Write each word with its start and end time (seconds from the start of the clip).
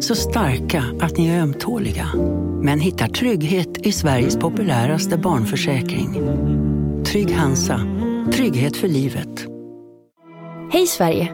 Så 0.00 0.14
starka 0.14 0.84
att 1.00 1.16
ni 1.16 1.28
är 1.28 1.42
ömtåliga. 1.42 2.08
Men 2.62 2.80
hittar 2.80 3.06
trygghet 3.06 3.86
i 3.86 3.92
Sveriges 3.92 4.36
populäraste 4.36 5.18
barnförsäkring. 5.18 6.14
Trygg 7.04 7.34
Hansa. 7.34 7.80
Trygghet 8.32 8.76
för 8.76 8.88
livet. 8.88 9.46
Hej 10.72 10.86
Sverige! 10.86 11.32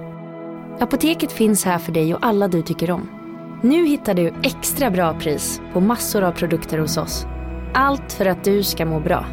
Apoteket 0.81 1.33
finns 1.33 1.65
här 1.65 1.79
för 1.79 1.93
dig 1.93 2.15
och 2.15 2.27
alla 2.27 2.49
du 2.49 2.63
tycker 2.63 2.91
om. 2.91 3.09
Nu 3.63 3.87
hittar 3.87 4.15
du 4.15 4.35
extra 4.43 4.91
bra 4.91 5.19
pris 5.21 5.61
på 5.73 5.81
massor 5.81 6.23
av 6.23 6.33
produkter 6.33 6.79
hos 6.79 6.97
oss. 6.97 7.27
Allt 7.75 8.13
för 8.13 8.27
att 8.27 8.45
du 8.45 8.63
ska 8.63 8.87
må 8.87 9.01
bra. 9.01 9.27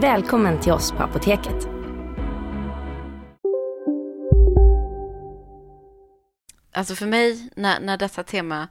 Välkommen 0.00 0.60
till 0.60 0.72
oss 0.72 0.92
på 0.92 1.02
Apoteket. 1.02 1.68
Alltså 6.80 6.94
för 6.94 7.06
mig, 7.06 7.48
när, 7.56 7.80
när 7.80 7.96
detta 7.96 8.22
tema 8.22 8.68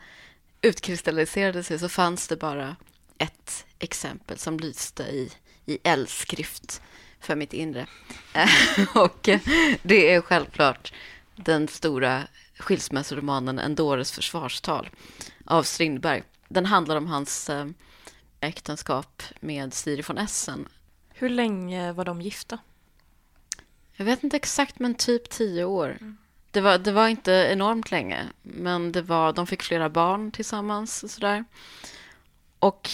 utkristalliserade 0.61 1.63
sig 1.63 1.79
så 1.79 1.89
fanns 1.89 2.27
det 2.27 2.35
bara 2.35 2.75
ett 3.17 3.65
exempel 3.79 4.37
som 4.37 4.59
lyste 4.59 5.03
i, 5.03 5.31
i 5.65 5.79
eldskrift 5.83 6.81
för 7.19 7.35
mitt 7.35 7.53
inre. 7.53 7.87
och 8.95 9.29
det 9.81 10.13
är 10.13 10.21
självklart 10.21 10.93
den 11.35 11.67
stora 11.67 12.27
skilsmässoromanen 12.59 13.59
En 13.59 13.75
dåres 13.75 14.11
försvarstal 14.11 14.89
av 15.45 15.63
Strindberg. 15.63 16.23
Den 16.47 16.65
handlar 16.65 16.95
om 16.95 17.07
hans 17.07 17.49
eh, 17.49 17.67
äktenskap 18.39 19.23
med 19.39 19.73
Siri 19.73 20.01
von 20.01 20.17
Essen. 20.17 20.67
Hur 21.09 21.29
länge 21.29 21.91
var 21.91 22.05
de 22.05 22.21
gifta? 22.21 22.59
Jag 23.93 24.05
vet 24.05 24.23
inte 24.23 24.37
exakt, 24.37 24.79
men 24.79 24.95
typ 24.95 25.29
tio 25.29 25.63
år. 25.63 25.97
Det, 26.51 26.61
var, 26.61 26.77
det 26.77 26.91
var 26.91 27.07
inte 27.07 27.31
enormt 27.31 27.91
länge, 27.91 28.25
men 28.41 28.91
det 28.91 29.01
var, 29.01 29.33
de 29.33 29.47
fick 29.47 29.63
flera 29.63 29.89
barn 29.89 30.31
tillsammans. 30.31 31.03
Och, 31.03 31.09
sådär. 31.09 31.45
och 32.59 32.89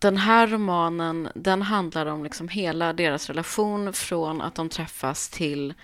den 0.00 0.16
här 0.16 0.46
romanen 0.46 1.28
den 1.34 1.62
handlar 1.62 2.06
om 2.06 2.24
liksom 2.24 2.48
hela 2.48 2.92
deras 2.92 3.26
relation 3.26 3.92
från 3.92 4.40
att 4.40 4.54
de 4.54 4.68
träffas 4.68 5.28
till 5.28 5.74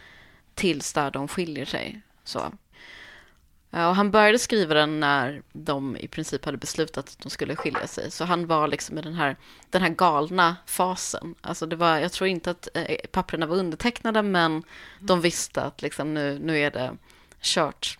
tills 0.54 0.92
där 0.92 1.10
de 1.10 1.28
skiljer 1.28 1.64
sig. 1.64 2.00
Så. 2.24 2.52
Och 3.70 3.78
han 3.78 4.10
började 4.10 4.38
skriva 4.38 4.74
den 4.74 5.00
när 5.00 5.42
de 5.52 5.96
i 5.96 6.08
princip 6.08 6.44
hade 6.44 6.58
beslutat 6.58 7.08
att 7.08 7.18
de 7.18 7.30
skulle 7.30 7.56
skilja 7.56 7.86
sig. 7.86 8.10
Så 8.10 8.24
han 8.24 8.46
var 8.46 8.68
liksom 8.68 8.98
i 8.98 9.02
den 9.02 9.14
här, 9.14 9.36
den 9.70 9.82
här 9.82 9.88
galna 9.88 10.56
fasen. 10.66 11.34
Alltså 11.40 11.66
det 11.66 11.76
var, 11.76 11.98
jag 11.98 12.12
tror 12.12 12.28
inte 12.28 12.50
att 12.50 12.68
eh, 12.74 12.96
papperna 13.12 13.46
var 13.46 13.56
undertecknade, 13.56 14.22
men 14.22 14.62
de 15.00 15.20
visste 15.20 15.62
att 15.62 15.82
liksom 15.82 16.14
nu, 16.14 16.38
nu 16.38 16.58
är 16.58 16.70
det 16.70 16.96
kört. 17.40 17.98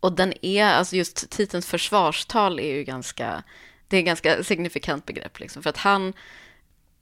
Och 0.00 0.12
den 0.12 0.32
är, 0.42 0.64
alltså 0.64 0.96
just 0.96 1.30
titelns 1.30 1.66
försvarstal 1.66 2.60
är 2.60 2.74
ju 2.74 2.84
ganska, 2.84 3.42
det 3.88 3.96
är 3.96 4.00
ett 4.00 4.06
ganska 4.06 4.44
signifikant 4.44 5.06
begrepp. 5.06 5.40
Liksom, 5.40 5.62
för 5.62 5.70
att 5.70 5.76
han 5.76 6.12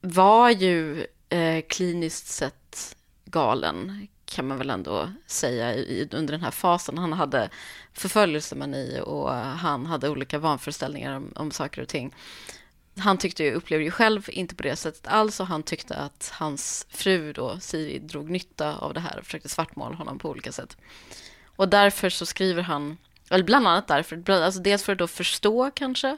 var 0.00 0.50
ju 0.50 1.06
eh, 1.28 1.64
kliniskt 1.69 2.27
sett 2.27 2.96
galen, 3.24 4.08
kan 4.34 4.46
man 4.46 4.58
väl 4.58 4.70
ändå 4.70 5.11
säga, 5.27 5.74
i, 5.74 6.08
under 6.12 6.33
den 6.33 6.42
här 6.42 6.50
fasen. 6.50 6.98
Han 6.98 7.12
hade 7.12 7.50
förföljelsemani 7.92 9.00
och 9.00 9.30
han 9.34 9.86
hade 9.86 10.08
olika 10.08 10.39
vanföreställningar 10.39 11.17
om, 11.17 11.33
om 11.36 11.50
saker 11.50 11.83
och 11.83 11.89
ting. 11.89 12.14
Han 12.98 13.18
tyckte 13.18 13.45
ju, 13.45 13.52
upplevde 13.52 13.84
ju 13.84 13.90
själv 13.90 14.28
inte 14.28 14.55
på 14.55 14.62
det 14.62 14.77
sättet 14.77 15.06
alls 15.06 15.40
och 15.40 15.46
han 15.46 15.62
tyckte 15.62 15.95
att 15.95 16.33
hans 16.34 16.86
fru 16.90 17.33
då, 17.33 17.61
Siri, 17.61 17.98
drog 17.98 18.30
nytta 18.30 18.77
av 18.77 18.95
det 18.95 19.00
här 19.00 19.18
och 19.18 19.24
försökte 19.24 19.48
svartmåla 19.48 19.96
honom 19.96 20.18
på 20.18 20.30
olika 20.30 20.52
sätt. 20.52 20.77
Och 21.56 21.68
därför 21.68 22.11
så 22.11 22.27
skriver 22.27 22.62
han, 22.62 22.98
eller 23.30 23.45
bland 23.45 23.68
annat 23.68 23.89
därför, 23.89 24.30
alltså 24.30 24.61
dels 24.61 24.83
för 24.83 24.92
att 24.92 24.98
då 24.98 25.06
förstå 25.06 25.70
kanske 25.74 26.16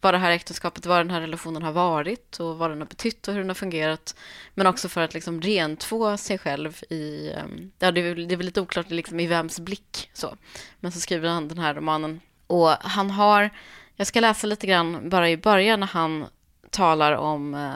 vad 0.00 0.14
det 0.14 0.18
här 0.18 0.30
äktenskapet, 0.30 0.86
vad 0.86 1.00
den 1.00 1.10
här 1.10 1.20
relationen 1.20 1.62
har 1.62 1.72
varit 1.72 2.40
och 2.40 2.58
vad 2.58 2.70
den 2.70 2.78
har 2.78 2.86
betytt 2.86 3.28
och 3.28 3.34
hur 3.34 3.40
den 3.40 3.50
har 3.50 3.54
fungerat. 3.54 4.16
Men 4.54 4.66
också 4.66 4.88
för 4.88 5.00
att 5.00 5.14
liksom 5.14 5.40
rentvå 5.40 6.16
sig 6.16 6.38
själv 6.38 6.82
i, 6.90 7.32
ehm, 7.32 7.72
ja 7.78 7.90
det 7.90 8.00
är, 8.00 8.14
det 8.14 8.34
är 8.34 8.36
väl 8.36 8.46
lite 8.46 8.60
oklart 8.60 8.90
liksom 8.90 9.20
i 9.20 9.26
vems 9.26 9.60
blick 9.60 10.10
så. 10.12 10.36
Men 10.80 10.92
så 10.92 11.00
skriver 11.00 11.28
han 11.28 11.48
den 11.48 11.58
här 11.58 11.74
romanen. 11.74 12.20
Och 12.46 12.68
han 12.68 13.10
har, 13.10 13.50
jag 13.96 14.06
ska 14.06 14.20
läsa 14.20 14.46
lite 14.46 14.66
grann 14.66 15.08
bara 15.08 15.30
i 15.30 15.36
början 15.36 15.80
när 15.80 15.86
han 15.86 16.26
talar 16.70 17.12
om 17.12 17.54
eh, 17.54 17.74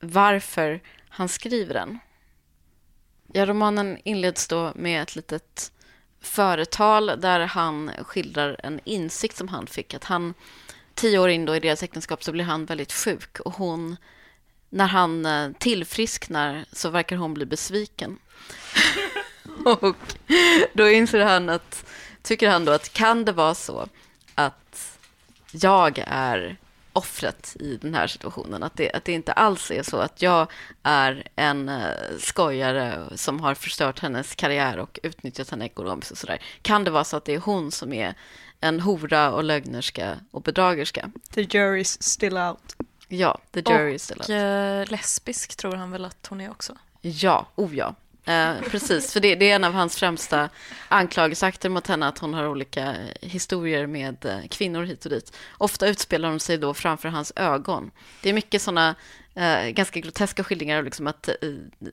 varför 0.00 0.80
han 1.08 1.28
skriver 1.28 1.74
den. 1.74 1.98
Ja, 3.32 3.46
romanen 3.46 3.98
inleds 4.04 4.48
då 4.48 4.72
med 4.74 5.02
ett 5.02 5.16
litet 5.16 5.72
företal 6.20 7.06
där 7.06 7.40
han 7.40 7.90
skildrar 8.02 8.60
en 8.62 8.80
insikt 8.84 9.36
som 9.36 9.48
han 9.48 9.66
fick. 9.66 9.94
Att 9.94 10.04
han 10.04 10.34
tio 11.00 11.18
år 11.18 11.28
in 11.28 11.44
då 11.44 11.56
i 11.56 11.60
deras 11.60 11.82
äktenskap 11.82 12.24
så 12.24 12.32
blir 12.32 12.44
han 12.44 12.64
väldigt 12.64 12.92
sjuk 12.92 13.40
och 13.40 13.52
hon, 13.52 13.96
när 14.70 14.86
han 14.86 15.26
eh, 15.26 15.50
tillfrisknar 15.58 16.64
så 16.72 16.90
verkar 16.90 17.16
hon 17.16 17.34
bli 17.34 17.46
besviken. 17.46 18.18
och 19.64 19.96
då 20.72 20.90
inser 20.90 21.20
han 21.20 21.48
att, 21.48 21.84
tycker 22.22 22.48
han 22.48 22.64
då 22.64 22.72
att 22.72 22.92
kan 22.92 23.24
det 23.24 23.32
vara 23.32 23.54
så 23.54 23.88
att 24.34 24.98
jag 25.52 26.04
är 26.06 26.56
offret 26.92 27.56
i 27.60 27.76
den 27.76 27.94
här 27.94 28.06
situationen. 28.06 28.62
Att 28.62 28.76
det, 28.76 28.92
att 28.92 29.04
det 29.04 29.12
inte 29.12 29.32
alls 29.32 29.70
är 29.70 29.82
så 29.82 29.96
att 29.96 30.22
jag 30.22 30.52
är 30.82 31.28
en 31.36 31.68
eh, 31.68 32.18
skojare 32.18 33.04
som 33.14 33.40
har 33.40 33.54
förstört 33.54 33.98
hennes 33.98 34.34
karriär 34.34 34.78
och 34.78 34.98
utnyttjat 35.02 35.50
henne 35.50 35.64
ekonomiskt 35.64 36.10
och 36.10 36.18
sådär. 36.18 36.42
Kan 36.62 36.84
det 36.84 36.90
vara 36.90 37.04
så 37.04 37.16
att 37.16 37.24
det 37.24 37.34
är 37.34 37.38
hon 37.38 37.72
som 37.72 37.92
är 37.92 38.14
en 38.60 38.80
hora 38.80 39.32
och 39.32 39.44
lögnerska 39.44 40.18
och 40.30 40.42
bedragerska. 40.42 41.10
The 41.34 41.42
jury's 41.42 42.02
still 42.02 42.36
out. 42.36 42.76
Ja, 43.08 43.38
the 43.50 43.60
jury 43.60 43.94
is 43.94 44.02
still 44.02 44.18
out. 44.18 44.28
Och 44.28 44.34
eh, 44.34 44.86
lesbisk 44.86 45.56
tror 45.56 45.74
han 45.74 45.90
väl 45.90 46.04
att 46.04 46.26
hon 46.26 46.40
är 46.40 46.50
också? 46.50 46.76
Ja, 47.00 47.46
oh 47.54 47.76
ja. 47.76 47.94
Eh, 48.24 48.60
precis, 48.70 49.12
för 49.12 49.20
det, 49.20 49.34
det, 49.34 49.50
är 49.50 49.54
en 49.54 49.64
av 49.64 49.72
hans 49.72 49.96
främsta 49.96 50.48
anklagelseakter 50.88 51.68
mot 51.68 51.86
henne 51.86 52.08
att 52.08 52.18
hon 52.18 52.34
har 52.34 52.46
olika 52.48 52.94
historier 53.20 53.86
med 53.86 54.24
eh, 54.24 54.48
kvinnor 54.50 54.82
hit 54.82 55.04
och 55.04 55.10
dit. 55.10 55.36
Ofta 55.58 55.88
utspelar 55.88 56.28
de 56.28 56.40
sig 56.40 56.58
då 56.58 56.74
framför 56.74 57.08
hans 57.08 57.32
ögon. 57.36 57.90
Det 58.22 58.28
är 58.28 58.32
mycket 58.32 58.62
sådana 58.62 58.94
eh, 59.34 59.68
ganska 59.68 60.00
groteska 60.00 60.44
skildringar 60.44 60.78
av 60.78 60.84
liksom 60.84 61.06
att 61.06 61.28
eh, 61.28 61.34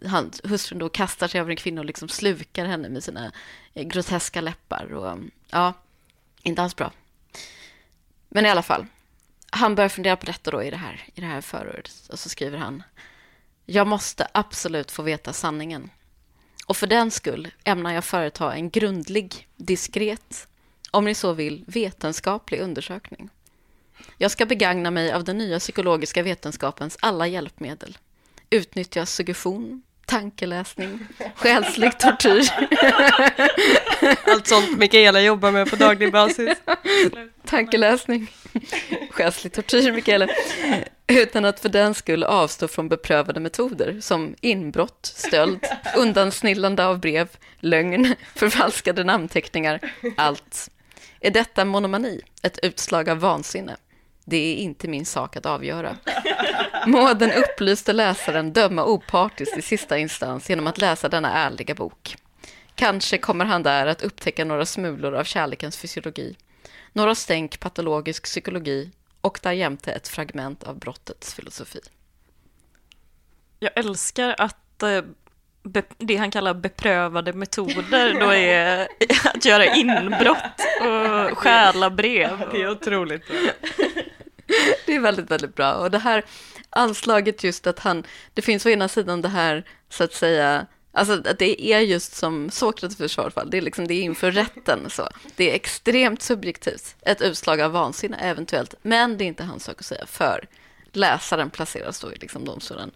han, 0.09 0.31
hustrun 0.43 0.79
då 0.79 0.89
kastar 0.89 1.27
sig 1.27 1.41
över 1.41 1.51
en 1.51 1.57
kvinna 1.57 1.81
och 1.81 1.85
liksom 1.85 2.09
slukar 2.09 2.65
henne 2.65 2.89
med 2.89 3.03
sina 3.03 3.31
eh, 3.73 3.83
groteska 3.83 4.41
läppar. 4.41 4.93
Och, 4.93 5.17
ja, 5.49 5.73
inte 6.47 6.61
alls 6.61 6.75
bra. 6.75 6.91
Men 8.29 8.45
i 8.45 8.49
alla 8.49 8.63
fall, 8.63 8.85
han 9.51 9.75
börjar 9.75 9.89
fundera 9.89 10.15
på 10.15 10.25
detta 10.25 10.51
då 10.51 10.63
i 10.63 10.69
det 10.69 10.77
här, 10.77 11.03
i 11.15 11.21
det 11.21 11.27
här 11.27 11.41
förordet. 11.41 12.09
Och 12.09 12.19
så 12.19 12.29
skriver 12.29 12.57
han, 12.57 12.83
jag 13.65 13.87
måste 13.87 14.27
absolut 14.31 14.91
få 14.91 15.03
veta 15.03 15.33
sanningen. 15.33 15.89
Och 16.65 16.77
för 16.77 16.87
den 16.87 17.11
skull 17.11 17.51
ämnar 17.63 17.93
jag 17.93 18.05
företa 18.05 18.53
en 18.53 18.69
grundlig, 18.69 19.47
diskret, 19.55 20.47
om 20.91 21.05
ni 21.05 21.15
så 21.15 21.33
vill, 21.33 21.63
vetenskaplig 21.67 22.59
undersökning. 22.59 23.29
Jag 24.17 24.31
ska 24.31 24.45
begagna 24.45 24.91
mig 24.91 25.11
av 25.11 25.23
den 25.23 25.37
nya 25.37 25.59
psykologiska 25.59 26.23
vetenskapens 26.23 26.97
alla 26.99 27.27
hjälpmedel. 27.27 27.97
Utnyttja 28.49 29.05
suggestion, 29.05 29.81
tankeläsning, 30.07 30.99
själslig 31.35 31.99
tortyr. 31.99 32.43
Allt 34.31 34.47
sånt 34.47 34.77
Mikaela 34.77 35.21
jobbar 35.21 35.51
med 35.51 35.69
på 35.69 35.75
daglig 35.75 36.11
basis. 36.11 36.57
tankeläsning, 37.45 38.31
själslig 39.11 39.53
tortyr, 39.53 39.91
Mikaela. 39.91 40.27
Utan 41.07 41.45
att 41.45 41.59
för 41.59 41.69
den 41.69 41.93
skull 41.93 42.23
avstå 42.23 42.67
från 42.67 42.89
beprövade 42.89 43.39
metoder 43.39 43.97
som 44.01 44.35
inbrott, 44.41 44.99
stöld, 45.15 45.59
undansnillande 45.97 46.85
av 46.85 46.99
brev, 46.99 47.27
lögn, 47.59 48.15
förfalskade 48.35 49.03
namnteckningar, 49.03 49.79
allt. 50.17 50.69
Är 51.19 51.31
detta 51.31 51.65
monomani, 51.65 52.21
ett 52.43 52.59
utslag 52.63 53.09
av 53.09 53.19
vansinne? 53.19 53.75
Det 54.29 54.37
är 54.37 54.55
inte 54.55 54.87
min 54.87 55.05
sak 55.05 55.35
att 55.35 55.45
avgöra. 55.45 55.97
Må 56.85 57.13
den 57.13 57.31
upplyste 57.31 57.93
läsaren 57.93 58.53
döma 58.53 58.85
opartiskt 58.85 59.57
i 59.57 59.61
sista 59.61 59.97
instans 59.97 60.49
genom 60.49 60.67
att 60.67 60.77
läsa 60.77 61.09
denna 61.09 61.33
ärliga 61.33 61.75
bok. 61.75 62.15
Kanske 62.75 63.17
kommer 63.17 63.45
han 63.45 63.63
där 63.63 63.87
att 63.87 64.01
upptäcka 64.01 64.45
några 64.45 64.65
smulor 64.65 65.15
av 65.15 65.23
kärlekens 65.23 65.77
fysiologi, 65.77 66.35
några 66.93 67.15
stänk 67.15 67.59
patologisk 67.59 68.23
psykologi 68.23 68.91
och 69.21 69.39
därjämte 69.43 69.91
ett 69.91 70.07
fragment 70.07 70.63
av 70.63 70.79
brottets 70.79 71.33
filosofi. 71.33 71.79
Jag 73.59 73.71
älskar 73.75 74.35
att 74.37 74.83
eh, 74.83 75.01
det 75.97 76.15
han 76.15 76.31
kallar 76.31 76.53
beprövade 76.53 77.33
metoder 77.33 78.19
då 78.19 78.33
är 78.33 78.87
att 79.23 79.45
göra 79.45 79.65
inbrott 79.65 80.61
och 80.81 81.37
stjäla 81.37 81.89
brev. 81.89 82.49
Det 82.51 82.61
är 82.61 82.69
otroligt 82.69 83.27
bra. 83.27 83.37
Det 84.85 84.95
är 84.95 84.99
väldigt, 84.99 85.31
väldigt 85.31 85.55
bra. 85.55 85.73
Och 85.73 85.91
det 85.91 85.99
här 85.99 86.25
anslaget 86.69 87.43
just 87.43 87.67
att 87.67 87.79
han, 87.79 88.03
det 88.33 88.41
finns 88.41 88.65
å 88.65 88.69
ena 88.69 88.87
sidan 88.87 89.21
det 89.21 89.29
här 89.29 89.63
så 89.89 90.03
att 90.03 90.13
säga, 90.13 90.65
alltså 90.91 91.13
att 91.13 91.39
det 91.39 91.61
är 91.61 91.79
just 91.79 92.15
som 92.15 92.49
Sokrates 92.49 92.97
försvarfall, 92.97 93.49
det 93.49 93.57
är 93.57 93.61
liksom 93.61 93.87
det 93.87 93.93
är 93.93 94.01
inför 94.01 94.31
rätten 94.31 94.89
så. 94.89 95.09
Det 95.35 95.51
är 95.51 95.55
extremt 95.55 96.21
subjektivt, 96.21 96.95
ett 97.01 97.21
utslag 97.21 97.61
av 97.61 97.71
vansinne 97.71 98.17
eventuellt, 98.17 98.75
men 98.81 99.17
det 99.17 99.23
är 99.23 99.27
inte 99.27 99.43
hans 99.43 99.63
sak 99.63 99.75
att 99.79 99.85
säga 99.85 100.05
för 100.05 100.47
läsaren 100.91 101.49
placeras 101.49 101.99
då 101.99 102.13
i 102.13 102.15
liksom 102.15 102.45
domstolen. 102.45 102.91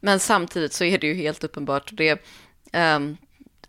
Men 0.00 0.20
samtidigt 0.20 0.72
så 0.72 0.84
är 0.84 0.98
det 0.98 1.06
ju 1.06 1.14
helt 1.14 1.44
uppenbart, 1.44 1.90
det, 1.92 2.22
um, 2.72 3.16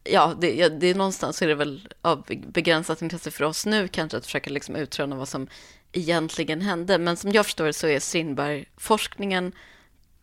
ja, 0.03 0.35
det, 0.41 0.69
det 0.69 0.87
är 0.87 0.95
någonstans 0.95 1.41
är 1.41 1.47
det 1.47 1.55
väl 1.55 1.87
av 2.01 2.25
begränsat 2.47 3.01
intresse 3.01 3.31
för 3.31 3.43
oss 3.43 3.65
nu 3.65 3.87
kanske 3.87 4.17
att 4.17 4.25
försöka 4.25 4.49
liksom 4.49 4.75
utröna 4.75 5.15
vad 5.15 5.27
som 5.27 5.47
egentligen 5.94 6.62
hände. 6.62 6.98
Men 6.98 7.18
som 7.18 7.31
jag 7.31 7.45
förstår 7.45 7.72
så 7.72 7.88
är 7.88 8.00
Strindberg-forskningen 8.00 9.51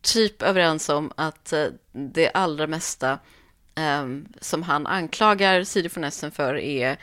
typ 0.00 0.42
överens 0.42 0.88
om 0.88 1.12
att 1.16 1.52
eh, 1.52 1.66
det 1.92 2.30
allra 2.30 2.66
mesta 2.66 3.18
eh, 3.74 4.06
som 4.40 4.62
han 4.62 4.86
anklagar 4.86 5.64
Siri 5.64 5.88
von 5.94 6.04
Essen 6.04 6.30
för 6.30 6.54
är 6.54 6.98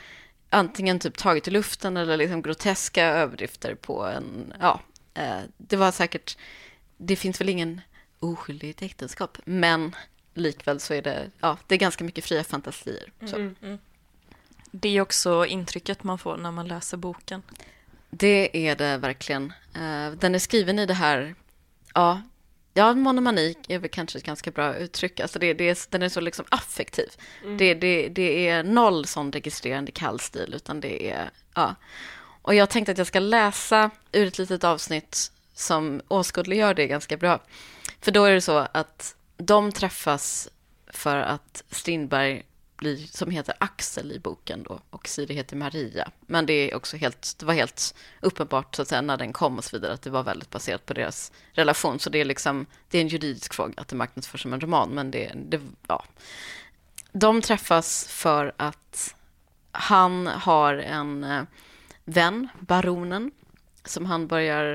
antingen 0.50 0.98
typ 0.98 1.18
taget 1.18 1.48
i 1.48 1.50
luften 1.50 1.96
eller 1.96 2.16
liksom 2.16 2.42
groteska 2.42 3.04
överdrifter 3.04 3.74
på 3.74 4.06
en, 4.06 4.54
ja, 4.60 4.80
eh, 5.14 5.40
det 5.56 5.76
var 5.76 5.92
säkert, 5.92 6.38
det 6.96 7.16
finns 7.16 7.40
väl 7.40 7.48
ingen 7.48 7.80
oskyldig 8.18 8.68
i 8.68 8.70
ett 8.70 8.82
äktenskap, 8.82 9.38
men 9.44 9.96
likväl 10.34 10.80
så 10.80 10.94
är 10.94 11.02
det, 11.02 11.30
ja, 11.40 11.58
det 11.66 11.74
är 11.74 11.78
ganska 11.78 12.04
mycket 12.04 12.24
fria 12.24 12.44
fantasier. 12.44 13.12
Mm, 13.20 13.56
mm. 13.62 13.78
Det 14.70 14.88
är 14.88 15.00
också 15.00 15.46
intrycket 15.46 16.04
man 16.04 16.18
får 16.18 16.36
när 16.36 16.50
man 16.50 16.68
läser 16.68 16.96
boken. 16.96 17.42
Det 18.10 18.68
är 18.68 18.76
det 18.76 18.96
verkligen. 18.96 19.52
Uh, 19.76 20.10
den 20.18 20.34
är 20.34 20.38
skriven 20.38 20.78
i 20.78 20.86
det 20.86 20.94
här, 20.94 21.34
ja, 21.94 22.22
ja 22.74 22.94
monomani 22.94 23.54
är 23.68 23.78
väl 23.78 23.90
kanske 23.90 24.18
ett 24.18 24.24
ganska 24.24 24.50
bra 24.50 24.76
uttryck. 24.76 25.20
Alltså 25.20 25.38
det, 25.38 25.54
det 25.54 25.68
är, 25.68 25.78
den 25.90 26.02
är 26.02 26.08
så 26.08 26.20
liksom 26.20 26.44
affektiv. 26.48 27.08
Mm. 27.44 27.56
Det, 27.56 27.74
det, 27.74 28.08
det 28.08 28.48
är 28.48 28.62
noll 28.62 29.06
sån 29.06 29.32
registrerande 29.32 29.92
kallstil, 29.92 30.54
utan 30.54 30.80
det 30.80 31.10
är, 31.10 31.30
ja. 31.54 31.74
Och 32.42 32.54
jag 32.54 32.70
tänkte 32.70 32.92
att 32.92 32.98
jag 32.98 33.06
ska 33.06 33.20
läsa 33.20 33.90
ur 34.12 34.26
ett 34.26 34.38
litet 34.38 34.64
avsnitt 34.64 35.32
som 35.54 36.00
åskådliggör 36.08 36.74
det 36.74 36.86
ganska 36.86 37.16
bra. 37.16 37.40
För 38.00 38.12
då 38.12 38.24
är 38.24 38.32
det 38.32 38.40
så 38.40 38.66
att 38.72 39.14
de 39.36 39.72
träffas 39.72 40.48
för 40.86 41.16
att 41.16 41.64
Strindberg 41.70 42.42
blir, 42.78 42.96
som 42.96 43.30
heter 43.30 43.54
Axel 43.58 44.12
i 44.12 44.18
boken 44.18 44.62
då, 44.62 44.80
och 44.90 45.08
Siri 45.08 45.34
heter 45.34 45.56
Maria. 45.56 46.10
Men 46.20 46.46
det, 46.46 46.52
är 46.52 46.74
också 46.74 46.96
helt, 46.96 47.34
det 47.38 47.46
var 47.46 47.54
helt 47.54 47.94
uppenbart 48.20 48.76
så 48.76 48.82
att 48.82 48.88
säga, 48.88 49.02
när 49.02 49.16
den 49.16 49.32
kom 49.32 49.58
och 49.58 49.64
så 49.64 49.76
vidare 49.76 49.92
att 49.92 50.02
det 50.02 50.10
var 50.10 50.22
väldigt 50.22 50.50
baserat 50.50 50.86
på 50.86 50.94
deras 50.94 51.32
relation. 51.52 51.98
Så 51.98 52.10
det 52.10 52.18
är, 52.18 52.24
liksom, 52.24 52.66
det 52.90 52.98
är 52.98 53.02
en 53.02 53.08
juridisk 53.08 53.54
fråga 53.54 53.74
att 53.76 53.88
det 53.88 53.96
marknadsförs 53.96 54.42
som 54.42 54.52
en 54.52 54.60
roman, 54.60 54.88
men 54.90 55.10
det, 55.10 55.32
det, 55.34 55.60
ja. 55.86 56.04
De 57.12 57.42
träffas 57.42 58.06
för 58.08 58.52
att 58.56 59.14
han 59.72 60.26
har 60.26 60.74
en 60.74 61.24
eh, 61.24 61.42
vän, 62.04 62.48
baronen, 62.60 63.30
som 63.84 64.06
han 64.06 64.26
börjar 64.26 64.74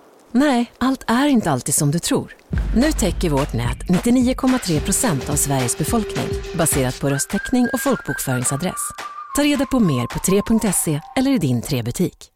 Nej, 0.33 0.71
allt 0.77 1.03
är 1.07 1.27
inte 1.27 1.51
alltid 1.51 1.75
som 1.75 1.91
du 1.91 1.99
tror. 1.99 2.35
Nu 2.75 2.91
täcker 2.91 3.29
vårt 3.29 3.53
nät 3.53 3.77
99,3 3.77 4.79
procent 4.79 5.29
av 5.29 5.35
Sveriges 5.35 5.77
befolkning 5.77 6.27
baserat 6.57 7.01
på 7.01 7.09
röstteckning 7.09 7.67
och 7.73 7.81
folkbokföringsadress. 7.81 8.91
Ta 9.35 9.43
reda 9.43 9.65
på 9.65 9.79
mer 9.79 10.07
på 10.07 10.19
3.se 10.19 11.01
eller 11.15 11.31
i 11.31 11.37
din 11.37 11.61
3-butik. 11.61 12.31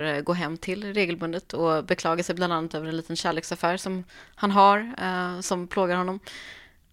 Eh, 0.00 0.20
gå 0.20 0.32
hem 0.32 0.58
till 0.58 0.94
regelbundet 0.94 1.52
och 1.52 1.84
beklaga 1.84 2.22
sig 2.22 2.34
bland 2.34 2.52
annat 2.52 2.74
över 2.74 2.88
en 2.88 2.96
liten 2.96 3.16
kärleksaffär 3.16 3.76
som 3.76 4.04
han 4.34 4.50
har, 4.50 4.94
eh, 4.98 5.40
som 5.40 5.68
plågar 5.68 5.96
honom. 5.96 6.20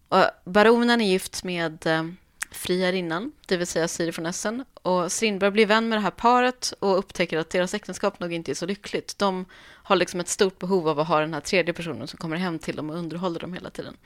Och 0.10 0.52
baronen 0.52 1.02
är 1.02 1.06
gift 1.06 1.44
med 1.44 1.88
eh, 1.88 2.04
friarinnan, 2.51 3.31
det 3.46 3.57
vill 3.57 3.68
säga 3.68 3.88
Siri 3.88 4.12
från 4.12 4.25
Essen. 4.25 4.66
Och 4.74 5.12
Strindberg 5.12 5.51
blir 5.51 5.66
vän 5.66 5.90
med 5.90 5.98
det 5.98 6.01
här 6.01 6.12
paret 6.12 6.74
och 6.80 6.98
upptäcker 6.98 7.38
att 7.38 7.50
deras 7.50 7.74
äktenskap 7.74 8.19
nog 8.19 8.34
inte 8.34 8.51
är 8.51 8.56
så 8.56 8.66
lyckligt. 8.66 9.18
De 9.18 9.46
har 9.62 9.96
liksom 9.96 10.19
ett 10.19 10.28
stort 10.28 10.60
behov 10.60 10.88
av 10.88 11.00
att 11.00 11.07
ha 11.07 11.19
den 11.19 11.34
här 11.34 11.42
tredje 11.42 11.74
personen 11.74 12.07
som 12.07 12.18
kommer 12.18 12.38
hem 12.38 12.60
till 12.60 12.75
dem 12.75 12.90
och 12.90 12.96
underhåller 12.96 13.40
dem 13.40 13.54
hela 13.54 13.69
tiden. 13.69 13.98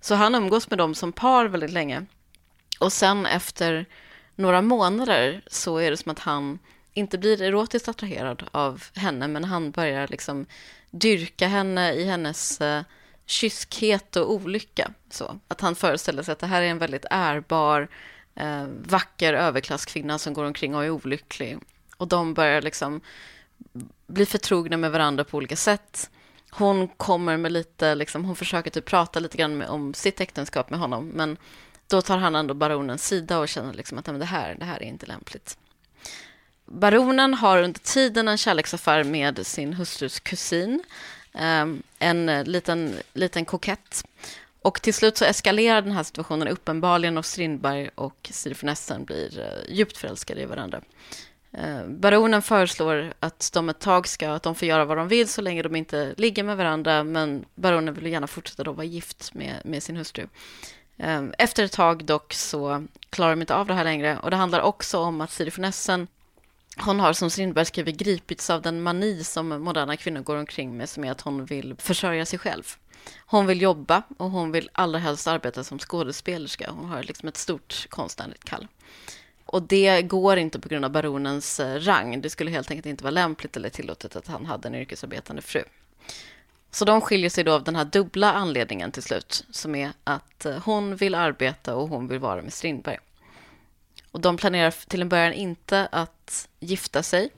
Så 0.00 0.14
han 0.14 0.34
umgås 0.34 0.70
med 0.70 0.78
dem 0.78 0.94
som 0.94 1.12
par 1.12 1.46
väldigt 1.46 1.72
länge. 1.72 2.06
Och 2.80 2.92
sen 2.92 3.26
efter 3.26 3.86
några 4.34 4.62
månader 4.62 5.42
så 5.46 5.78
är 5.78 5.90
det 5.90 5.96
som 5.96 6.12
att 6.12 6.18
han 6.18 6.58
inte 6.92 7.18
blir 7.18 7.42
erotiskt 7.42 7.88
attraherad 7.88 8.48
av 8.50 8.84
henne, 8.94 9.28
men 9.28 9.44
han 9.44 9.70
börjar 9.70 10.08
liksom 10.08 10.46
dyrka 10.90 11.46
henne 11.46 11.92
i 11.92 12.04
hennes 12.04 12.60
eh, 12.60 12.82
kyskhet 13.26 14.16
och 14.16 14.32
olycka. 14.32 14.90
Så, 15.10 15.40
att 15.48 15.60
han 15.60 15.74
föreställer 15.74 16.22
sig 16.22 16.32
att 16.32 16.38
det 16.38 16.46
här 16.46 16.62
är 16.62 16.66
en 16.66 16.78
väldigt 16.78 17.06
ärbar, 17.10 17.88
eh, 18.34 18.66
vacker 18.86 19.34
överklasskvinna 19.34 20.18
som 20.18 20.34
går 20.34 20.44
omkring 20.44 20.74
och 20.74 20.84
är 20.84 20.90
olycklig. 20.90 21.58
Och 21.96 22.08
de 22.08 22.34
börjar 22.34 22.62
liksom 22.62 23.00
bli 24.06 24.26
förtrogna 24.26 24.76
med 24.76 24.92
varandra 24.92 25.24
på 25.24 25.36
olika 25.36 25.56
sätt. 25.56 26.10
Hon 26.50 26.88
kommer 26.88 27.36
med 27.36 27.52
lite, 27.52 27.94
liksom, 27.94 28.24
hon 28.24 28.36
försöker 28.36 28.70
typ 28.70 28.84
prata 28.84 29.20
lite 29.20 29.36
grann 29.36 29.56
med, 29.56 29.68
om 29.68 29.94
sitt 29.94 30.20
äktenskap 30.20 30.70
med 30.70 30.78
honom, 30.80 31.08
men 31.08 31.36
då 31.88 32.02
tar 32.02 32.18
han 32.18 32.34
ändå 32.34 32.54
baronens 32.54 33.06
sida 33.06 33.38
och 33.38 33.48
känner 33.48 33.74
liksom 33.74 33.98
att 33.98 34.04
det, 34.04 34.24
här, 34.24 34.54
det 34.54 34.64
här 34.64 34.82
är 34.82 34.86
inte 34.86 35.06
lämpligt. 35.06 35.58
Baronen 36.64 37.34
har 37.34 37.62
under 37.62 37.80
tiden 37.80 38.28
en 38.28 38.38
kärleksaffär 38.38 39.04
med 39.04 39.46
sin 39.46 39.72
hustrus 39.72 40.20
kusin 40.20 40.82
Ehm, 41.36 41.82
en 41.98 42.28
eh, 42.28 42.44
liten, 42.44 42.94
liten 43.12 43.44
kokett. 43.44 44.04
Och 44.62 44.82
till 44.82 44.94
slut 44.94 45.16
så 45.16 45.24
eskalerar 45.24 45.82
den 45.82 45.92
här 45.92 46.02
situationen 46.02 46.48
uppenbarligen 46.48 47.18
och 47.18 47.24
Strindberg 47.24 47.90
och 47.94 48.28
Siri 48.32 48.54
von 48.60 48.68
Essen 48.68 49.04
blir 49.04 49.40
eh, 49.40 49.74
djupt 49.74 49.96
förälskade 49.96 50.40
i 50.42 50.44
varandra. 50.44 50.80
Ehm, 51.52 52.00
baronen 52.00 52.42
föreslår 52.42 53.12
att 53.20 53.50
de 53.52 53.68
ett 53.68 53.80
tag 53.80 54.08
ska, 54.08 54.30
att 54.30 54.42
de 54.42 54.54
får 54.54 54.68
göra 54.68 54.84
vad 54.84 54.96
de 54.96 55.08
vill 55.08 55.28
så 55.28 55.42
länge 55.42 55.62
de 55.62 55.76
inte 55.76 56.14
ligger 56.16 56.42
med 56.42 56.56
varandra, 56.56 57.04
men 57.04 57.44
baronen 57.54 57.94
vill 57.94 58.06
gärna 58.06 58.26
fortsätta 58.26 58.64
då 58.64 58.72
vara 58.72 58.86
gift 58.86 59.34
med, 59.34 59.54
med 59.64 59.82
sin 59.82 59.96
hustru. 59.96 60.26
Ehm, 60.98 61.34
efter 61.38 61.64
ett 61.64 61.72
tag 61.72 62.04
dock 62.04 62.32
så 62.32 62.86
klarar 63.10 63.30
de 63.30 63.40
inte 63.40 63.54
av 63.54 63.66
det 63.66 63.74
här 63.74 63.84
längre 63.84 64.18
och 64.18 64.30
det 64.30 64.36
handlar 64.36 64.60
också 64.60 64.98
om 64.98 65.20
att 65.20 65.30
Siri 65.30 65.50
von 65.56 65.64
Essen 65.64 66.06
hon 66.80 67.00
har 67.00 67.12
som 67.12 67.30
Strindberg 67.30 67.64
skriver 67.64 67.92
gripits 67.92 68.50
av 68.50 68.62
den 68.62 68.82
mani 68.82 69.24
som 69.24 69.48
moderna 69.48 69.96
kvinnor 69.96 70.20
går 70.20 70.36
omkring 70.36 70.76
med 70.76 70.88
som 70.88 71.04
är 71.04 71.10
att 71.10 71.20
hon 71.20 71.44
vill 71.44 71.74
försörja 71.78 72.26
sig 72.26 72.38
själv. 72.38 72.76
Hon 73.26 73.46
vill 73.46 73.62
jobba 73.62 74.02
och 74.16 74.30
hon 74.30 74.52
vill 74.52 74.70
allra 74.72 74.98
helst 74.98 75.26
arbeta 75.26 75.64
som 75.64 75.78
skådespelerska. 75.78 76.70
Hon 76.70 76.88
har 76.88 77.02
liksom 77.02 77.28
ett 77.28 77.36
stort 77.36 77.86
konstnärligt 77.88 78.44
kall. 78.44 78.68
Och 79.46 79.62
det 79.62 80.02
går 80.02 80.36
inte 80.36 80.60
på 80.60 80.68
grund 80.68 80.84
av 80.84 80.90
baronens 80.90 81.60
eh, 81.60 81.80
rang. 81.80 82.20
Det 82.20 82.30
skulle 82.30 82.50
helt 82.50 82.70
enkelt 82.70 82.86
inte 82.86 83.04
vara 83.04 83.10
lämpligt 83.10 83.56
eller 83.56 83.68
tillåtet 83.68 84.16
att 84.16 84.26
han 84.26 84.46
hade 84.46 84.68
en 84.68 84.74
yrkesarbetande 84.74 85.42
fru. 85.42 85.62
Så 86.70 86.84
de 86.84 87.00
skiljer 87.00 87.30
sig 87.30 87.44
då 87.44 87.52
av 87.52 87.64
den 87.64 87.76
här 87.76 87.84
dubbla 87.84 88.32
anledningen 88.32 88.92
till 88.92 89.02
slut, 89.02 89.44
som 89.50 89.74
är 89.74 89.92
att 90.04 90.46
eh, 90.46 90.58
hon 90.64 90.96
vill 90.96 91.14
arbeta 91.14 91.74
och 91.74 91.88
hon 91.88 92.08
vill 92.08 92.18
vara 92.18 92.42
med 92.42 92.52
Strindberg. 92.52 92.98
Och 94.16 94.22
de 94.22 94.36
planerar 94.36 94.70
till 94.70 95.02
en 95.02 95.08
början 95.08 95.32
inte 95.32 95.88
att 95.92 96.48
gifta 96.60 97.02
sig. 97.02 97.30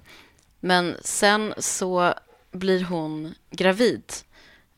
Men 0.61 0.97
sen 1.03 1.55
så 1.59 2.15
blir 2.51 2.85
hon 2.85 3.35
gravid. 3.51 4.03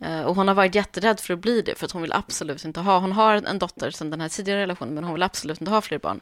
Eh, 0.01 0.21
och 0.23 0.37
hon 0.37 0.49
har 0.49 0.55
varit 0.55 0.75
jätterädd 0.75 1.21
för 1.21 1.35
att 1.35 1.41
bli 1.41 1.63
det, 1.63 1.75
för 1.75 1.87
att 1.87 1.93
hon 1.93 2.03
vill 2.03 2.13
absolut 2.13 2.65
inte 2.65 2.81
ha... 2.81 2.99
Hon 2.99 3.13
har 3.13 3.35
en 3.35 3.59
dotter 3.59 3.91
sedan 3.91 4.11
den 4.11 4.21
här 4.21 4.29
tidigare 4.29 4.61
relationen, 4.61 4.95
men 4.95 5.05
hon 5.05 5.13
vill 5.13 5.23
absolut 5.23 5.61
inte 5.61 5.71
ha 5.71 5.81
fler 5.81 5.99
barn. 5.99 6.21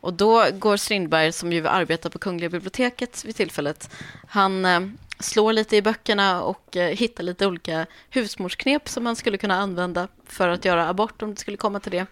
Och 0.00 0.14
då 0.14 0.46
går 0.52 0.76
Strindberg, 0.76 1.32
som 1.32 1.52
ju 1.52 1.68
arbetar 1.68 2.10
på 2.10 2.18
Kungliga 2.18 2.50
biblioteket 2.50 3.24
vid 3.24 3.36
tillfället, 3.36 3.90
han 4.28 4.64
eh, 4.64 4.80
slår 5.20 5.52
lite 5.52 5.76
i 5.76 5.82
böckerna 5.82 6.42
och 6.42 6.76
eh, 6.76 6.96
hittar 6.96 7.24
lite 7.24 7.46
olika 7.46 7.86
husmorsknep 8.10 8.88
som 8.88 9.04
man 9.04 9.16
skulle 9.16 9.38
kunna 9.38 9.56
använda 9.56 10.08
för 10.26 10.48
att 10.48 10.64
göra 10.64 10.88
abort 10.88 11.22
om 11.22 11.30
det 11.34 11.40
skulle 11.40 11.56
komma 11.56 11.80
till 11.80 11.92
det. 11.92 12.06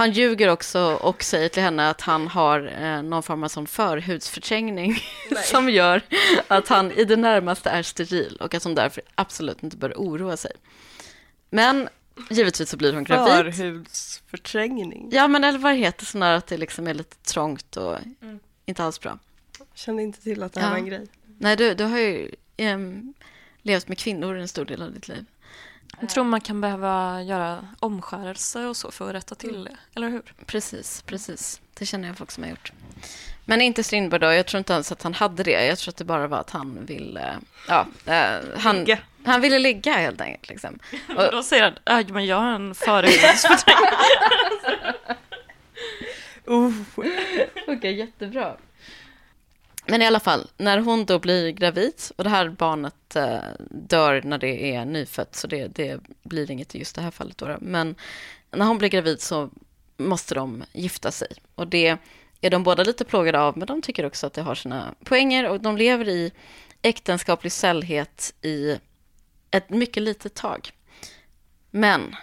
Han 0.00 0.12
ljuger 0.12 0.48
också 0.48 0.80
och 0.80 1.22
säger 1.22 1.48
till 1.48 1.62
henne 1.62 1.90
att 1.90 2.00
han 2.00 2.28
har 2.28 2.82
eh, 2.82 3.02
någon 3.02 3.22
form 3.22 3.44
av 3.44 3.48
sån 3.48 3.66
förhudsförträngning 3.66 4.98
som 5.44 5.70
gör 5.70 6.02
att 6.48 6.68
han 6.68 6.92
i 6.92 7.04
det 7.04 7.16
närmaste 7.16 7.70
är 7.70 7.82
steril 7.82 8.36
och 8.40 8.54
att 8.54 8.64
hon 8.64 8.74
därför 8.74 9.02
absolut 9.14 9.62
inte 9.62 9.76
bör 9.76 9.92
oroa 9.96 10.36
sig. 10.36 10.52
Men 11.50 11.88
givetvis 12.30 12.70
så 12.70 12.76
blir 12.76 12.92
hon 12.92 13.04
gravid. 13.04 13.54
Förhudsförträngning? 13.54 15.08
Ja, 15.12 15.28
men 15.28 15.44
eller 15.44 15.58
vad 15.58 15.74
heter, 15.74 16.06
sån 16.06 16.20
där 16.20 16.32
att 16.32 16.46
det 16.46 16.56
liksom 16.56 16.86
är 16.86 16.94
lite 16.94 17.16
trångt 17.16 17.76
och 17.76 17.98
mm. 18.22 18.40
inte 18.66 18.84
alls 18.84 19.00
bra. 19.00 19.18
Jag 19.58 19.66
kände 19.74 20.02
inte 20.02 20.22
till 20.22 20.42
att 20.42 20.52
det 20.52 20.60
här 20.60 20.66
ja. 20.66 20.70
var 20.70 20.78
en 20.78 20.86
grej. 20.86 21.06
Nej, 21.38 21.56
du, 21.56 21.74
du 21.74 21.84
har 21.84 21.98
ju 21.98 22.30
um, 22.58 23.14
levt 23.62 23.88
med 23.88 23.98
kvinnor 23.98 24.36
en 24.36 24.48
stor 24.48 24.64
del 24.64 24.82
av 24.82 24.92
ditt 24.92 25.08
liv. 25.08 25.24
Jag 26.00 26.08
tror 26.08 26.24
man 26.24 26.40
kan 26.40 26.60
behöva 26.60 27.22
göra 27.22 27.68
omskärelse 27.80 28.66
och 28.66 28.76
så 28.76 28.90
för 28.90 29.08
att 29.08 29.14
rätta 29.14 29.34
till 29.34 29.64
det, 29.64 29.76
eller 29.94 30.08
hur? 30.08 30.22
Precis, 30.46 31.02
precis. 31.02 31.60
Det 31.78 31.86
känner 31.86 32.08
jag 32.08 32.18
folk 32.18 32.30
som 32.30 32.42
har 32.42 32.50
gjort. 32.50 32.72
Men 33.44 33.60
inte 33.60 33.82
Strindberg 33.84 34.20
då. 34.20 34.32
Jag 34.32 34.46
tror 34.46 34.58
inte 34.58 34.72
ens 34.72 34.92
att 34.92 35.02
han 35.02 35.14
hade 35.14 35.42
det. 35.42 35.66
Jag 35.66 35.78
tror 35.78 35.92
att 35.92 35.96
det 35.96 36.04
bara 36.04 36.26
var 36.26 36.38
att 36.38 36.50
han 36.50 36.86
ville... 36.86 37.38
Ja, 37.68 37.86
uh, 38.08 38.58
han, 38.58 38.76
ligga. 38.76 38.98
han 39.24 39.40
ville 39.40 39.58
ligga 39.58 39.92
helt 39.92 40.20
enkelt. 40.20 40.48
Liksom. 40.48 40.78
Och, 41.16 41.32
då 41.32 41.42
säger 41.42 41.74
han, 41.84 42.06
men 42.08 42.26
jag 42.26 42.36
har 42.36 42.52
en 42.52 42.74
förhudsförträngning. 42.74 43.90
uh. 46.48 46.72
Okej, 46.96 47.76
okay, 47.76 47.92
jättebra. 47.92 48.56
Men 49.90 50.02
i 50.02 50.06
alla 50.06 50.20
fall, 50.20 50.50
när 50.56 50.78
hon 50.78 51.04
då 51.04 51.18
blir 51.18 51.50
gravid 51.50 51.94
och 52.16 52.24
det 52.24 52.30
här 52.30 52.48
barnet 52.48 53.16
eh, 53.16 53.38
dör 53.70 54.22
när 54.22 54.38
det 54.38 54.74
är 54.74 54.84
nyfött, 54.84 55.34
så 55.36 55.46
det, 55.46 55.68
det 55.68 56.00
blir 56.22 56.50
inget 56.50 56.74
i 56.74 56.78
just 56.78 56.94
det 56.94 57.02
här 57.02 57.10
fallet. 57.10 57.38
Då, 57.38 57.56
Men 57.60 57.94
när 58.50 58.66
hon 58.66 58.78
blir 58.78 58.88
gravid 58.88 59.20
så 59.20 59.50
måste 59.96 60.34
de 60.34 60.64
gifta 60.72 61.10
sig. 61.10 61.28
Och 61.54 61.66
det 61.66 61.96
är 62.40 62.50
de 62.50 62.62
båda 62.62 62.84
lite 62.84 63.04
plågade 63.04 63.40
av, 63.40 63.58
men 63.58 63.66
de 63.66 63.82
tycker 63.82 64.06
också 64.06 64.26
att 64.26 64.32
det 64.32 64.42
har 64.42 64.54
sina 64.54 64.94
poänger 65.04 65.48
och 65.48 65.60
de 65.60 65.76
lever 65.76 66.08
i 66.08 66.32
äktenskaplig 66.82 67.52
sällhet 67.52 68.34
i 68.42 68.78
ett 69.50 69.70
mycket 69.70 70.02
litet 70.02 70.34
tag. 70.34 70.70
Men 71.70 72.16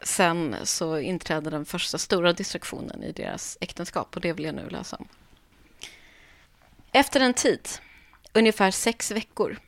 sen 0.00 0.56
så 0.64 0.98
inträder 0.98 1.50
den 1.50 1.64
första 1.64 1.98
stora 1.98 2.32
distraktionen 2.32 3.02
i 3.02 3.12
deras 3.12 3.58
äktenskap 3.60 4.16
och 4.16 4.20
det 4.20 4.32
vill 4.32 4.44
jag 4.44 4.54
nu 4.54 4.68
läsa 4.68 4.96
om. 4.96 5.08
Efter 6.92 7.20
en 7.20 7.34
tid, 7.34 7.68
ungefär 8.32 8.70
sex 8.70 9.10
veckor, 9.10 9.58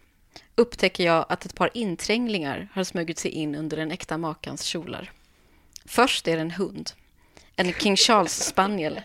upptäcker 0.54 1.04
jag 1.04 1.26
att 1.28 1.44
ett 1.44 1.54
par 1.54 1.70
intränglingar 1.74 2.68
har 2.72 2.84
smugit 2.84 3.18
sig 3.18 3.30
in 3.30 3.54
under 3.54 3.76
den 3.76 3.90
äkta 3.90 4.18
makans 4.18 4.62
kjolar. 4.64 5.12
Först 5.84 6.28
är 6.28 6.36
det 6.36 6.42
en 6.42 6.50
hund, 6.50 6.90
en 7.56 7.72
King 7.72 7.96
Charles 7.96 8.46
spaniel, 8.46 9.00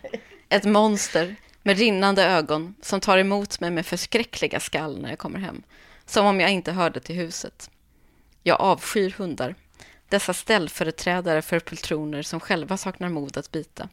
ett 0.50 0.63
monster 0.63 1.36
med 1.63 1.77
rinnande 1.77 2.24
ögon 2.24 2.75
som 2.81 3.00
tar 3.00 3.17
emot 3.17 3.59
mig 3.59 3.71
med 3.71 3.86
förskräckliga 3.86 4.59
skall 4.59 5.01
när 5.01 5.09
jag 5.09 5.19
kommer 5.19 5.39
hem, 5.39 5.63
som 6.05 6.25
om 6.25 6.39
jag 6.39 6.51
inte 6.51 6.71
hörde 6.71 7.00
till 7.00 7.15
huset. 7.15 7.69
Jag 8.43 8.62
avskyr 8.62 9.09
hundar, 9.09 9.55
dessa 10.09 10.33
ställföreträdare 10.33 11.41
för 11.41 11.59
pultroner 11.59 12.21
som 12.21 12.39
själva 12.39 12.77
saknar 12.77 13.09
mod 13.09 13.38
att 13.38 13.51
bita. 13.51 13.89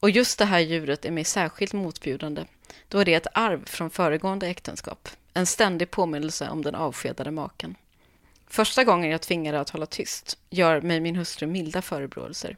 Och 0.00 0.10
just 0.10 0.38
det 0.38 0.44
här 0.44 0.60
djuret 0.60 1.04
är 1.04 1.10
mig 1.10 1.24
särskilt 1.24 1.72
motbjudande 1.72 2.44
då 2.88 2.98
är 2.98 3.04
det 3.04 3.14
ett 3.14 3.26
arv 3.34 3.64
från 3.64 3.90
föregående 3.90 4.46
äktenskap. 4.46 5.08
En 5.34 5.46
ständig 5.46 5.90
påminnelse 5.90 6.48
om 6.48 6.62
den 6.62 6.74
avskedade 6.74 7.30
maken. 7.30 7.74
Första 8.46 8.84
gången 8.84 9.10
jag 9.10 9.20
tvingar 9.20 9.54
att 9.54 9.70
hålla 9.70 9.86
tyst 9.86 10.38
gör 10.50 10.80
mig 10.80 11.00
min 11.00 11.16
hustru 11.16 11.46
milda 11.46 11.82
förebråelser. 11.82 12.56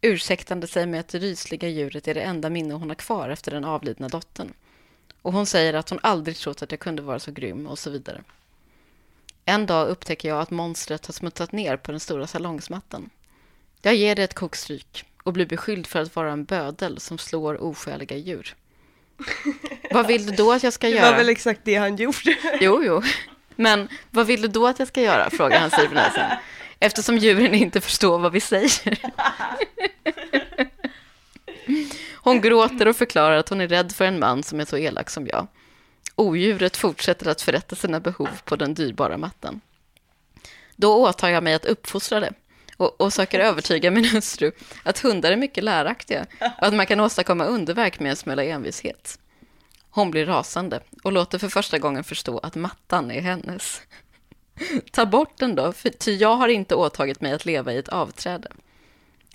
Ursäktande 0.00 0.66
sig 0.66 0.86
med 0.86 1.00
att 1.00 1.08
det 1.08 1.18
rysliga 1.18 1.68
djuret 1.68 2.08
är 2.08 2.14
det 2.14 2.22
enda 2.22 2.50
minne 2.50 2.74
hon 2.74 2.88
har 2.88 2.94
kvar 2.94 3.28
efter 3.28 3.50
den 3.50 3.64
avlidna 3.64 4.08
dottern. 4.08 4.52
Och 5.22 5.32
hon 5.32 5.46
säger 5.46 5.74
att 5.74 5.90
hon 5.90 5.98
aldrig 6.02 6.36
trott 6.36 6.62
att 6.62 6.70
jag 6.70 6.80
kunde 6.80 7.02
vara 7.02 7.18
så 7.18 7.32
grym 7.32 7.66
och 7.66 7.78
så 7.78 7.90
vidare. 7.90 8.22
En 9.44 9.66
dag 9.66 9.88
upptäcker 9.88 10.28
jag 10.28 10.40
att 10.40 10.50
monstret 10.50 11.06
har 11.06 11.12
smutsat 11.12 11.52
ner 11.52 11.76
på 11.76 11.90
den 11.90 12.00
stora 12.00 12.26
salongsmattan. 12.26 13.10
Jag 13.82 13.94
ger 13.94 14.14
det 14.14 14.22
ett 14.22 14.34
kokstryk 14.34 15.04
och 15.26 15.32
blir 15.32 15.46
beskylld 15.46 15.86
för 15.86 16.02
att 16.02 16.16
vara 16.16 16.32
en 16.32 16.44
bödel 16.44 17.00
som 17.00 17.18
slår 17.18 17.62
oskäliga 17.62 18.16
djur. 18.16 18.54
Vad 19.90 20.06
vill 20.06 20.26
du 20.26 20.32
då 20.32 20.52
att 20.52 20.62
jag 20.62 20.72
ska 20.72 20.88
göra? 20.88 21.04
Det 21.04 21.10
var 21.10 21.16
väl 21.16 21.28
exakt 21.28 21.60
det 21.64 21.74
han 21.74 21.96
gjorde. 21.96 22.36
Jo, 22.60 22.82
jo. 22.84 23.02
Men 23.56 23.88
vad 24.10 24.26
vill 24.26 24.42
du 24.42 24.48
då 24.48 24.66
att 24.66 24.78
jag 24.78 24.88
ska 24.88 25.00
göra? 25.00 25.30
Frågar 25.30 25.60
han 25.60 25.70
Sivnäsen. 25.70 26.30
Eftersom 26.80 27.18
djuren 27.18 27.54
inte 27.54 27.80
förstår 27.80 28.18
vad 28.18 28.32
vi 28.32 28.40
säger. 28.40 28.98
Hon 32.14 32.40
gråter 32.40 32.88
och 32.88 32.96
förklarar 32.96 33.36
att 33.36 33.48
hon 33.48 33.60
är 33.60 33.68
rädd 33.68 33.92
för 33.92 34.04
en 34.04 34.18
man 34.18 34.42
som 34.42 34.60
är 34.60 34.64
så 34.64 34.76
elak 34.76 35.10
som 35.10 35.26
jag. 35.26 35.46
Odjuret 36.16 36.76
fortsätter 36.76 37.30
att 37.30 37.42
förrätta 37.42 37.76
sina 37.76 38.00
behov 38.00 38.40
på 38.44 38.56
den 38.56 38.74
dyrbara 38.74 39.18
mattan. 39.18 39.60
Då 40.76 40.94
åtar 40.94 41.28
jag 41.28 41.42
mig 41.42 41.54
att 41.54 41.64
uppfostra 41.64 42.20
det 42.20 42.32
och, 42.76 43.00
och 43.00 43.12
söker 43.12 43.40
övertyga 43.40 43.90
min 43.90 44.04
hustru 44.04 44.52
att 44.82 44.98
hundar 44.98 45.32
är 45.32 45.36
mycket 45.36 45.64
läraktiga 45.64 46.26
och 46.40 46.66
att 46.66 46.74
man 46.74 46.86
kan 46.86 47.00
åstadkomma 47.00 47.44
underverk 47.44 48.00
med 48.00 48.10
en 48.10 48.16
smälla 48.16 48.44
envishet. 48.44 49.18
Hon 49.90 50.10
blir 50.10 50.26
rasande 50.26 50.80
och 51.04 51.12
låter 51.12 51.38
för 51.38 51.48
första 51.48 51.78
gången 51.78 52.04
förstå 52.04 52.38
att 52.38 52.54
mattan 52.54 53.10
är 53.10 53.20
hennes. 53.20 53.82
Ta 54.92 55.06
bort 55.06 55.38
den 55.38 55.54
då, 55.54 55.72
för 55.72 55.90
ty 55.90 56.16
jag 56.16 56.36
har 56.36 56.48
inte 56.48 56.74
åtagit 56.74 57.20
mig 57.20 57.32
att 57.32 57.44
leva 57.44 57.72
i 57.72 57.78
ett 57.78 57.88
avträde. 57.88 58.48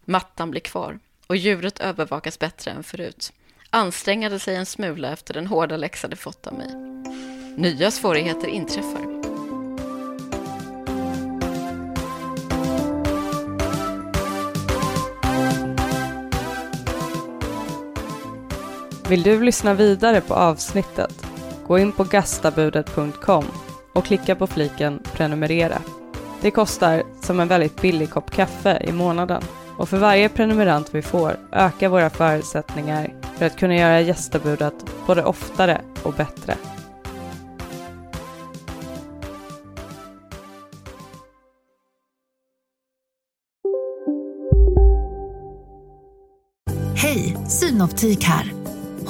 Mattan 0.06 0.52
blir 0.52 0.62
kvar 0.62 1.00
och 1.28 1.36
djuret 1.36 1.80
övervakas 1.80 2.40
bättre 2.40 2.72
än 2.72 2.84
förut. 2.84 3.34
Ansträngade 3.70 4.40
sig 4.40 4.56
en 4.56 4.66
smula 4.66 5.12
efter 5.12 5.34
den 5.34 5.48
hårda 5.48 5.78
läxa 5.78 6.08
det 6.08 6.16
fått 6.16 6.48
av 6.48 6.54
mig. 6.54 6.76
Nya 7.58 7.92
svårigheter 7.92 8.48
inträffar. 8.48 9.11
Vill 19.12 19.24
du 19.24 19.44
lyssna 19.44 19.74
vidare 19.74 20.22
på 20.22 20.34
avsnittet? 20.34 21.28
Gå 21.68 21.80
in 21.80 21.92
på 21.92 22.04
gastabudet.com 22.04 23.46
och 23.94 24.06
klicka 24.06 24.36
på 24.36 24.48
fliken 24.48 25.00
prenumerera. 25.14 25.82
Det 26.42 26.52
kostar 26.52 27.04
som 27.22 27.40
en 27.40 27.48
väldigt 27.48 27.82
billig 27.82 28.10
kopp 28.10 28.32
kaffe 28.32 28.84
i 28.88 28.92
månaden 28.92 29.44
och 29.78 29.90
för 29.90 29.98
varje 29.98 30.30
prenumerant 30.30 30.96
vi 30.96 31.02
får 31.02 31.38
ökar 31.52 31.90
våra 31.90 32.10
förutsättningar 32.10 33.14
för 33.38 33.46
att 33.46 33.58
kunna 33.58 33.76
göra 33.76 34.02
gästabudet 34.02 34.74
både 35.08 35.24
oftare 35.24 35.82
och 36.04 36.14
bättre. 36.14 36.56
Hej, 46.96 47.38
Synoptik 47.48 48.24
här. 48.24 48.61